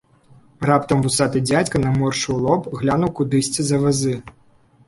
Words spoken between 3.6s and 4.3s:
за вазы.